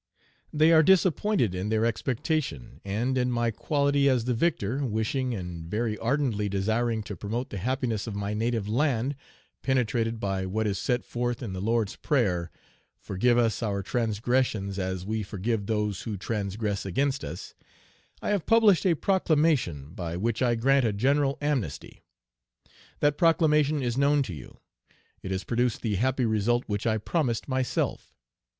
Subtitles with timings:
[0.51, 5.67] They are disappointed in their expectation; and in my quality as the victor, wishing and
[5.67, 9.15] very ardently desiring to promote the happiness of my native land,
[9.61, 12.49] penetrated by what is set forth in the Lord's Prayer,
[12.97, 17.53] 'Forgive us our transgressions as we forgive those who transgress against us,'
[18.23, 22.01] I have published a proclamation by which I grant a general amnesty.
[23.01, 24.57] That proclamation is known to you.
[25.21, 28.11] It has produced the happy result which I promised myself.